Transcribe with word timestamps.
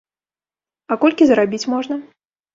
А 0.95 0.97
колькі 1.03 1.23
зарабіць 1.33 1.61
можна? 1.77 2.01